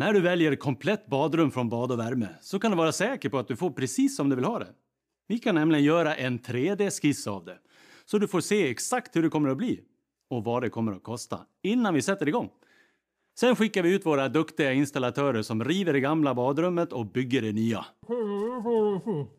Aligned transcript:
När 0.00 0.12
du 0.12 0.20
väljer 0.20 0.56
komplett 0.56 1.06
badrum 1.06 1.50
från 1.50 1.68
Bad 1.68 1.92
och 1.92 1.98
värme 1.98 2.28
så 2.40 2.58
kan 2.58 2.70
du 2.70 2.76
vara 2.76 2.92
säker 2.92 3.28
på 3.28 3.38
att 3.38 3.48
du 3.48 3.56
får 3.56 3.70
precis 3.70 4.16
som 4.16 4.28
du 4.28 4.36
vill 4.36 4.44
ha 4.44 4.58
det. 4.58 4.68
Vi 5.28 5.38
kan 5.38 5.54
nämligen 5.54 5.84
göra 5.84 6.14
en 6.14 6.38
3D-skiss 6.38 7.26
av 7.26 7.44
det 7.44 7.58
så 8.04 8.18
du 8.18 8.28
får 8.28 8.40
se 8.40 8.70
exakt 8.70 9.16
hur 9.16 9.22
det 9.22 9.28
kommer 9.28 9.48
att 9.48 9.56
bli 9.56 9.80
och 10.30 10.44
vad 10.44 10.62
det 10.62 10.70
kommer 10.70 10.92
att 10.92 11.02
kosta 11.02 11.38
innan 11.62 11.94
vi 11.94 12.02
sätter 12.02 12.28
igång. 12.28 12.50
Sen 13.40 13.56
skickar 13.56 13.82
vi 13.82 13.94
ut 13.94 14.06
våra 14.06 14.28
duktiga 14.28 14.72
installatörer 14.72 15.42
som 15.42 15.64
river 15.64 15.92
det 15.92 16.00
gamla 16.00 16.34
badrummet 16.34 16.92
och 16.92 17.06
bygger 17.06 17.42
det 17.42 17.52
nya. 17.52 17.84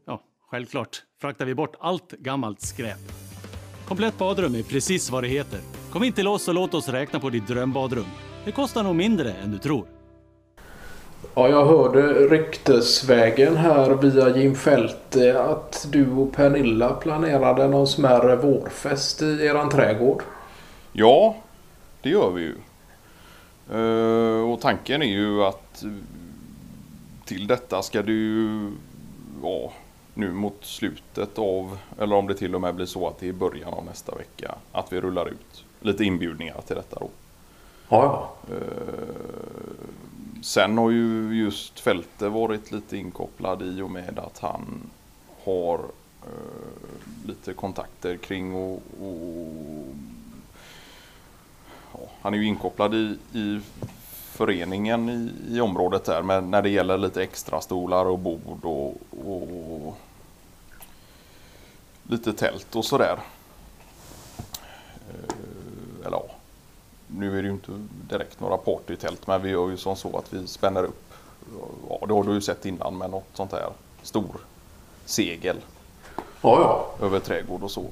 Ja, 0.05 0.23
självklart 0.50 1.04
fraktar 1.21 1.46
vi 1.46 1.55
bort 1.55 1.75
allt 1.80 2.12
gammalt 2.12 2.62
skräp. 2.62 3.00
Komplett 3.88 4.18
badrum 4.18 4.55
är 4.55 4.64
precis 4.64 5.12
vad 5.12 5.23
det 5.23 5.28
heter. 5.28 5.59
Kom 5.91 6.04
in 6.04 6.14
till 6.14 6.28
oss 6.28 6.48
och 6.48 6.54
låt 6.54 6.73
oss 6.73 6.89
räkna 6.89 7.20
på 7.20 7.30
ditt 7.30 7.48
drömbadrum. 7.48 8.05
Det 8.46 8.52
kostar 8.52 8.84
nog 8.84 8.96
mindre 8.96 9.34
än 9.34 9.52
du 9.52 9.57
tror. 9.57 10.00
Ja, 11.35 11.49
jag 11.49 11.65
hörde 11.65 12.13
ryktesvägen 12.13 13.57
här 13.57 13.89
via 13.89 14.38
Jim 14.38 14.55
Fälte 14.55 15.43
att 15.43 15.88
du 15.89 16.12
och 16.12 16.34
Pernilla 16.34 16.93
planerade 16.93 17.67
någon 17.67 17.88
smärre 17.88 18.35
vårfest 18.35 19.21
i 19.21 19.45
eran 19.45 19.70
trädgård. 19.70 20.21
Ja, 20.91 21.35
det 22.02 22.09
gör 22.09 22.31
vi 22.31 22.41
ju. 22.41 22.55
Eh, 23.71 24.52
och 24.52 24.62
tanken 24.62 25.02
är 25.02 25.05
ju 25.05 25.43
att 25.43 25.84
eh, 25.84 25.89
till 27.26 27.48
detta 27.48 27.81
ska 27.81 28.03
ju, 28.03 28.71
ja, 29.43 29.71
nu 30.13 30.31
mot 30.31 30.57
slutet 30.62 31.40
av, 31.40 31.77
eller 31.99 32.15
om 32.15 32.27
det 32.27 32.34
till 32.34 32.55
och 32.55 32.62
med 32.62 32.76
blir 32.76 32.85
så 32.85 33.07
att 33.07 33.20
det 33.20 33.29
är 33.29 33.34
början 33.34 33.73
av 33.73 33.85
nästa 33.85 34.15
vecka, 34.15 34.55
att 34.71 34.93
vi 34.93 35.01
rullar 35.01 35.27
ut 35.27 35.65
lite 35.79 36.03
inbjudningar 36.03 36.62
till 36.67 36.76
detta 36.76 36.99
då. 36.99 37.09
Ja, 37.90 38.31
ja. 38.49 38.55
Sen 40.41 40.77
har 40.77 40.90
ju 40.90 41.34
just 41.44 41.80
Fälte 41.80 42.30
varit 42.30 42.72
lite 42.72 42.98
inkopplad 42.98 43.62
i 43.62 43.82
och 43.82 43.91
med 43.91 44.20
att 44.20 44.40
han 44.40 44.90
har 45.43 45.79
eh, 46.24 47.27
lite 47.27 47.54
kontakter 47.54 48.18
kring 48.18 48.55
och, 48.55 48.84
och 49.02 49.85
ja, 51.93 51.99
han 52.21 52.34
är 52.34 52.38
ju 52.38 52.46
inkopplad 52.46 52.93
i, 52.93 53.18
i 53.34 53.60
föreningen 54.12 55.10
i, 55.10 55.55
i 55.55 55.62
området 55.62 56.05
där 56.05 56.21
men 56.21 56.52
när 56.52 56.62
det 56.62 56.70
gäller 56.70 56.98
lite 56.98 57.24
extra 57.24 57.62
stolar 57.62 58.05
och 58.05 58.20
bord 58.20 58.65
och, 58.65 58.98
och 59.26 59.98
lite 62.04 62.34
tält 62.34 62.76
och 62.76 62.85
sådär. 62.85 63.20
Eh, 65.09 65.35
eller 66.06 66.18
ja, 66.18 66.25
nu 67.17 67.38
är 67.38 67.41
det 67.41 67.47
ju 67.47 67.53
inte 67.53 67.72
direkt 68.09 68.40
några 68.40 68.57
partytält 68.57 69.28
men 69.28 69.41
vi 69.41 69.50
gör 69.50 69.69
ju 69.69 69.78
som 69.78 69.95
så 69.95 70.17
att 70.17 70.34
vi 70.34 70.47
spänner 70.47 70.84
upp. 70.84 71.13
Ja, 71.90 72.06
det 72.07 72.13
har 72.13 72.23
du 72.23 72.34
ju 72.34 72.41
sett 72.41 72.66
innan 72.66 72.97
med 72.97 73.09
något 73.09 73.28
sånt 73.34 73.51
här 73.51 73.69
stor 74.01 74.35
segel 75.06 75.57
Ja, 76.16 76.59
ja. 77.00 77.06
över 77.06 77.19
trädgård 77.19 77.63
och 77.63 77.72
så. 77.72 77.85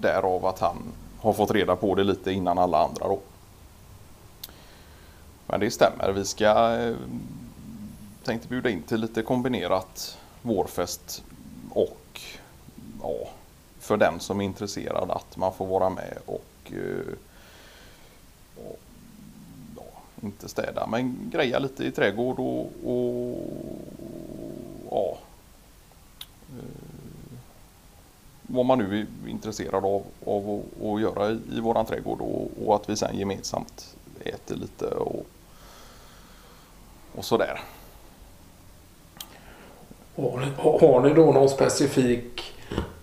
Därav 0.00 0.46
att 0.46 0.58
han 0.58 0.76
har 1.20 1.32
fått 1.32 1.50
reda 1.50 1.76
på 1.76 1.94
det 1.94 2.04
lite 2.04 2.32
innan 2.32 2.58
alla 2.58 2.84
andra 2.84 3.08
då. 3.08 3.20
Men 5.46 5.60
det 5.60 5.70
stämmer, 5.70 6.12
vi 6.12 6.24
ska 6.24 6.76
eh, 6.78 6.96
tänkte 8.24 8.48
bjuda 8.48 8.70
in 8.70 8.82
till 8.82 9.00
lite 9.00 9.22
kombinerat 9.22 10.18
vårfest 10.42 11.24
och 11.70 12.20
ja, 13.02 13.14
för 13.78 13.96
den 13.96 14.20
som 14.20 14.40
är 14.40 14.44
intresserad 14.44 15.10
att 15.10 15.36
man 15.36 15.52
får 15.52 15.66
vara 15.66 15.90
med 15.90 16.18
och 16.26 16.44
ja, 19.76 19.82
inte 20.22 20.48
städa 20.48 20.86
men 20.86 21.30
greja 21.32 21.58
lite 21.58 21.84
i 21.84 21.90
trädgård 21.90 22.38
och, 22.38 22.70
och 22.84 23.38
ja, 24.90 25.18
eh, 26.48 26.80
vad 28.42 28.66
man 28.66 28.78
nu 28.78 29.00
är 29.00 29.30
intresserad 29.30 29.84
av, 29.84 30.02
av 30.26 30.50
att, 30.50 30.86
att 30.86 31.00
göra 31.00 31.30
i, 31.30 31.38
i 31.52 31.60
våran 31.60 31.86
trädgård 31.86 32.20
och, 32.20 32.50
och 32.66 32.74
att 32.74 32.88
vi 32.88 32.96
sen 32.96 33.18
gemensamt 33.18 33.96
äter 34.20 34.56
lite 34.56 34.86
och, 34.86 35.26
och 37.12 37.24
sådär. 37.24 37.60
Har 40.16 40.40
ni, 40.40 40.46
har 40.80 41.00
ni 41.00 41.14
då 41.14 41.32
någon 41.32 41.48
specifik 41.48 42.39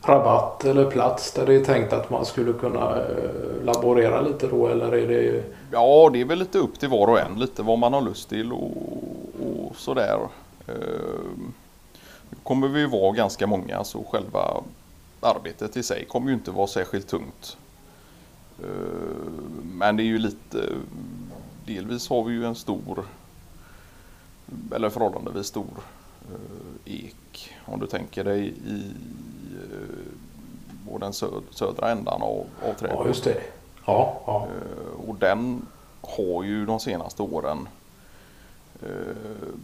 rabatt 0.10 0.66
eller 0.66 0.92
plats 0.92 1.32
där 1.32 1.46
det 1.46 1.56
är 1.56 1.64
tänkt 1.64 1.94
att 1.94 2.10
man 2.10 2.26
skulle 2.26 2.54
kunna 2.54 2.96
eh, 2.96 3.64
laborera 3.64 4.22
lite 4.22 4.48
då 4.48 4.68
eller 4.68 4.96
är 4.96 5.08
det... 5.08 5.44
Ja, 5.72 6.10
det 6.14 6.22
är 6.22 6.26
väl 6.26 6.40
lite 6.40 6.60
upp 6.60 6.80
till 6.80 6.90
var 6.90 7.08
och 7.08 7.20
en, 7.20 7.40
lite 7.40 7.64
vad 7.64 7.80
man 7.80 7.94
har 7.94 8.02
lust 8.02 8.30
till 8.30 8.54
och, 8.54 8.72
och 9.40 9.76
sådär. 9.76 10.20
Ehm, 10.68 11.54
nu 12.30 12.38
kommer 12.44 12.68
vi 12.68 12.80
ju 12.80 12.88
vara 12.88 13.12
ganska 13.12 13.48
många 13.48 13.84
så 13.84 14.04
själva 14.04 14.64
arbetet 15.20 15.78
i 15.78 15.84
sig 15.84 16.06
kommer 16.06 16.28
ju 16.28 16.34
inte 16.34 16.52
vara 16.52 16.68
särskilt 16.68 17.08
tungt. 17.08 17.58
Ehm, 18.64 19.72
men 19.78 19.98
det 19.98 20.04
är 20.04 20.06
ju 20.06 20.18
lite, 20.18 20.64
delvis 21.66 22.10
har 22.10 22.24
vi 22.24 22.34
ju 22.34 22.46
en 22.46 22.56
stor, 22.56 23.06
eller 24.76 24.90
förhållandevis 24.90 25.48
stor 25.48 25.74
eh, 26.30 26.94
ek. 26.94 27.52
Om 27.66 27.80
du 27.80 27.88
tänker 27.88 28.24
dig 28.24 28.48
i 28.48 28.84
på 30.92 30.98
den 30.98 31.14
söd, 31.14 31.44
södra 31.52 31.92
ändan 31.92 32.22
av, 32.22 32.30
av 32.30 32.46
Ja, 32.68 32.74
trädgården. 32.80 33.08
just 33.08 33.24
det. 33.24 33.42
Ja, 33.86 34.22
ja. 34.26 34.48
Eh, 34.48 35.10
Och 35.10 35.16
den 35.16 35.66
har 36.02 36.44
ju 36.44 36.66
de 36.66 36.80
senaste 36.80 37.22
åren, 37.24 37.68
eh, 38.82 38.90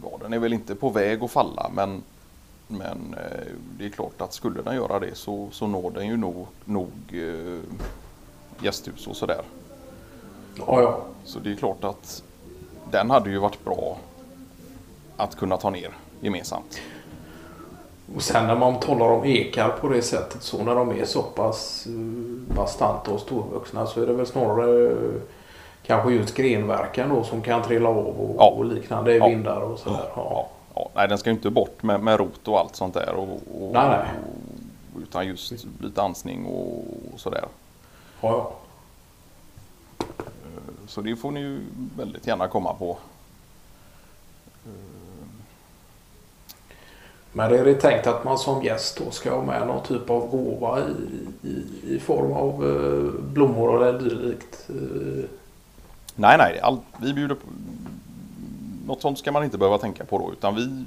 ja, 0.02 0.18
den 0.22 0.32
är 0.32 0.38
väl 0.38 0.52
inte 0.52 0.74
på 0.74 0.88
väg 0.90 1.22
att 1.24 1.30
falla 1.30 1.70
men, 1.74 2.02
men 2.68 3.14
eh, 3.18 3.46
det 3.78 3.84
är 3.86 3.90
klart 3.90 4.20
att 4.20 4.32
skulle 4.32 4.62
den 4.62 4.74
göra 4.76 4.98
det 5.00 5.14
så, 5.14 5.48
så 5.52 5.66
når 5.66 5.90
den 5.90 6.06
ju 6.06 6.16
nog, 6.16 6.46
nog 6.64 6.90
gästhus 8.60 9.06
och 9.06 9.16
sådär. 9.16 9.42
ja, 10.58 10.82
ja. 10.82 11.00
Så 11.24 11.38
det 11.38 11.52
är 11.52 11.56
klart 11.56 11.84
att 11.84 12.22
den 12.90 13.10
hade 13.10 13.30
ju 13.30 13.38
varit 13.38 13.64
bra 13.64 13.96
att 15.16 15.36
kunna 15.36 15.56
ta 15.56 15.70
ner 15.70 15.90
gemensamt. 16.20 16.80
Och 18.16 18.22
sen 18.22 18.46
när 18.46 18.56
man 18.56 18.80
talar 18.80 19.06
om 19.06 19.24
ekar 19.24 19.68
på 19.68 19.88
det 19.88 20.02
sättet 20.02 20.42
så 20.42 20.62
när 20.64 20.74
de 20.74 20.90
är 20.90 21.04
så 21.04 21.22
pass 21.22 21.86
eh, 21.86 21.92
bastanta 22.56 23.10
och 23.10 23.20
storvuxna 23.20 23.86
så 23.86 24.02
är 24.02 24.06
det 24.06 24.12
väl 24.12 24.26
snarare 24.26 24.90
eh, 24.92 25.20
kanske 25.86 26.10
just 26.12 26.34
grenverkan 26.34 27.08
då 27.08 27.24
som 27.24 27.42
kan 27.42 27.62
trilla 27.62 27.88
av 27.88 27.96
och, 27.98 28.36
Ja. 28.38 28.50
och 28.50 28.64
liknande 28.64 29.16
Ja. 29.16 29.26
vindar 29.28 29.60
och 29.60 29.78
sådär. 29.78 30.08
Ja. 30.16 30.48
Ja, 30.74 30.88
nej, 30.94 31.08
den 31.08 31.18
ska 31.18 31.30
ju 31.30 31.36
inte 31.36 31.50
bort 31.50 31.82
med, 31.82 32.00
med 32.00 32.18
rot 32.20 32.48
och 32.48 32.58
allt 32.58 32.76
sånt 32.76 32.94
där. 32.94 33.14
Och, 33.14 33.28
och, 33.62 33.72
Nej, 33.72 33.88
nej. 33.88 34.06
Utan 35.02 35.26
just 35.26 35.52
lite 35.80 36.02
ansning 36.02 36.46
och, 36.46 36.78
och 37.14 37.20
sådär. 37.20 37.44
Ja, 38.20 38.28
ja. 38.28 38.52
Så 40.86 41.00
det 41.00 41.16
får 41.16 41.30
ni 41.30 41.40
ju 41.40 41.60
väldigt 41.96 42.26
gärna 42.26 42.48
komma 42.48 42.74
på. 42.74 42.96
Men 47.36 47.52
är 47.52 47.64
det 47.64 47.74
tänkt 47.74 48.06
att 48.06 48.24
man 48.24 48.38
som 48.38 48.62
gäst 48.62 49.00
då 49.04 49.10
ska 49.10 49.34
ha 49.34 49.42
med 49.42 49.66
någon 49.66 49.82
typ 49.82 50.10
av 50.10 50.30
gåva 50.30 50.80
i, 50.80 51.48
i, 51.48 51.64
i 51.94 52.00
form 52.00 52.32
av 52.32 52.64
eh, 52.64 53.20
blommor 53.32 53.84
eller 53.86 53.98
dylikt? 53.98 54.68
Nej, 56.14 56.38
nej, 56.38 56.60
all, 56.60 56.78
vi 56.96 57.12
bjuder 57.12 57.34
på... 57.34 57.46
Något 58.86 59.02
sånt 59.02 59.18
ska 59.18 59.32
man 59.32 59.44
inte 59.44 59.58
behöva 59.58 59.78
tänka 59.78 60.04
på 60.04 60.18
då, 60.18 60.32
utan 60.32 60.54
vi 60.54 60.84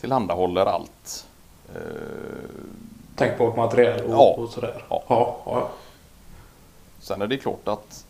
tillhandahåller 0.00 0.66
allt. 0.66 1.26
Eh, 1.74 1.80
tänk 3.16 3.38
på 3.38 3.56
material 3.56 4.00
och, 4.00 4.10
Ja. 4.12 4.34
och 4.38 4.48
sådär. 4.48 4.84
Ja. 4.90 5.02
Ja, 5.08 5.36
ja. 5.46 5.68
sen 7.00 7.22
är 7.22 7.26
det 7.26 7.36
klart 7.36 7.68
att 7.68 8.04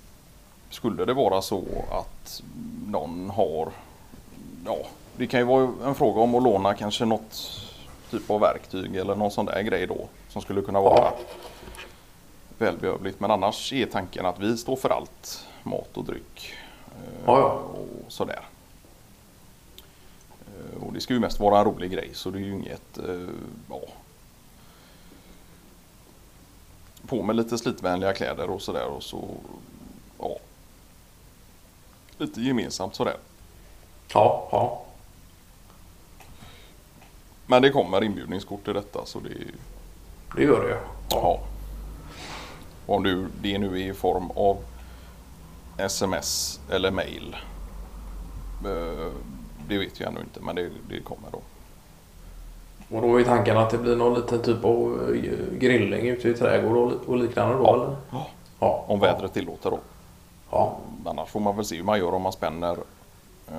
skulle 0.70 1.04
det 1.04 1.14
vara 1.14 1.42
så 1.42 1.64
att 1.90 2.42
någon 2.86 3.30
har... 3.30 3.68
Ja, 4.66 4.76
det 5.18 5.26
kan 5.26 5.40
ju 5.40 5.46
vara 5.46 5.70
en 5.84 5.94
fråga 5.94 6.20
om 6.20 6.34
att 6.34 6.42
låna 6.42 6.74
kanske 6.74 7.04
något 7.04 7.60
typ 8.10 8.30
av 8.30 8.40
verktyg 8.40 8.96
eller 8.96 9.14
någon 9.14 9.30
sån 9.30 9.46
där 9.46 9.62
grej 9.62 9.86
då 9.86 10.08
som 10.28 10.42
skulle 10.42 10.62
kunna 10.62 10.80
vara 10.80 11.12
välbehövligt. 12.58 13.20
Men 13.20 13.30
annars 13.30 13.72
är 13.72 13.86
tanken 13.86 14.26
att 14.26 14.38
vi 14.38 14.56
står 14.56 14.76
för 14.76 14.90
allt 14.90 15.46
mat 15.62 15.96
och 15.96 16.04
dryck. 16.04 16.52
eh, 16.86 17.22
Ja, 17.26 17.38
ja. 17.40 17.50
Och 17.52 18.12
sådär. 18.12 18.40
Eh, 20.46 20.82
Och 20.86 20.92
det 20.92 21.00
ska 21.00 21.14
ju 21.14 21.20
mest 21.20 21.40
vara 21.40 21.58
en 21.58 21.64
rolig 21.64 21.90
grej 21.90 22.10
så 22.14 22.30
det 22.30 22.38
är 22.38 22.42
ju 22.42 22.52
inget, 22.52 22.98
eh, 22.98 23.28
ja. 23.70 23.80
På 27.06 27.22
med 27.22 27.36
lite 27.36 27.58
slitvänliga 27.58 28.12
kläder 28.14 28.50
och 28.50 28.62
sådär 28.62 28.86
och 28.86 29.02
så, 29.02 29.28
ja. 30.18 30.36
Lite 32.18 32.40
gemensamt 32.40 32.94
sådär. 32.94 33.16
ja, 34.12 34.48
ja. 34.52 34.82
Men 37.50 37.62
det 37.62 37.70
kommer 37.70 38.04
inbjudningskort 38.04 38.64
till 38.64 38.74
detta 38.74 39.04
så 39.04 39.20
det 39.20 39.28
Det 40.36 40.42
gör 40.42 40.68
det. 40.68 40.78
Ja. 41.10 41.40
Och 42.86 42.94
om 42.96 43.02
du, 43.02 43.26
det 43.42 43.58
nu 43.58 43.66
är 43.82 43.90
i 43.90 43.94
form 43.94 44.30
av 44.30 44.56
sms 45.78 46.60
eller 46.70 46.90
mail 46.90 47.36
Eh, 48.64 49.12
det 49.68 49.78
vet 49.78 50.00
jag 50.00 50.08
ännu 50.10 50.20
inte 50.20 50.40
men 50.40 50.56
det, 50.56 50.70
det 50.88 51.00
kommer 51.00 51.28
då. 51.32 51.40
Och 52.96 53.02
då 53.02 53.20
är 53.20 53.24
tanken 53.24 53.56
att 53.56 53.70
det 53.70 53.78
blir 53.78 53.96
någon 53.96 54.14
liten 54.20 54.42
typ 54.42 54.64
av 54.64 55.10
eh, 55.14 55.58
grillning 55.58 56.08
ute 56.08 56.28
i 56.28 56.34
trädgård 56.34 56.76
och, 56.76 57.08
och 57.08 57.16
liknande 57.16 57.54
då 57.54 57.62
Ja. 57.64 57.74
eller? 57.74 57.96
Ja. 58.10 58.26
Ja. 58.60 58.84
Om 58.88 59.00
vädret 59.00 59.32
tillåter 59.34 59.70
då. 59.70 59.78
Ja. 60.50 60.76
Annars 61.06 61.28
får 61.28 61.40
man 61.40 61.56
väl 61.56 61.64
se 61.64 61.76
hur 61.76 61.82
man 61.84 61.98
gör 61.98 62.14
om 62.14 62.22
man 62.22 62.32
spänner 62.32 62.76
eh, 63.48 63.54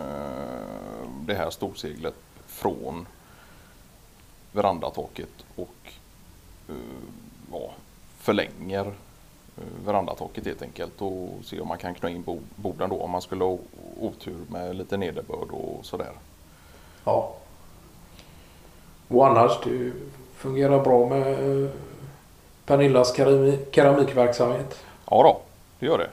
det 1.26 1.34
här 1.34 1.50
storseglet 1.50 2.16
från 2.48 3.08
verandataket 4.52 5.30
och 5.56 5.76
eh, 6.70 6.76
ja, 7.52 7.72
förlänger 8.18 8.86
eh, 9.58 9.64
verandataket 9.86 10.46
helt 10.46 10.62
enkelt 10.62 11.02
och 11.02 11.30
se 11.44 11.60
om 11.60 11.68
man 11.68 11.78
kan 11.78 11.94
knö 11.96 12.10
in 12.10 12.22
bo- 12.24 12.40
borden 12.56 12.90
då 12.90 13.02
om 13.02 13.12
man 13.12 13.22
skulle 13.22 13.44
ha 13.44 13.58
otur 14.00 14.38
med 14.48 14.76
lite 14.76 14.98
nederbörd 14.98 15.52
och 15.52 15.86
sådär. 15.86 16.12
ja. 17.06 17.34
Och 19.08 19.28
annars 19.28 19.52
det 19.64 19.92
fungerar 20.36 20.84
bra 20.84 21.10
med 21.10 21.64
eh, 21.64 21.70
Pernillas 22.66 23.18
kerami- 23.18 23.66
keramikverksamhet. 23.72 24.80
Ja 25.12 25.24
då, 25.24 25.42
det 25.80 25.86
gör 25.86 25.98
det. 25.98 26.10